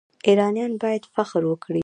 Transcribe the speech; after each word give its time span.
ایرانیان 0.27 0.73
باید 0.81 1.03
فخر 1.15 1.41
وکړي. 1.47 1.79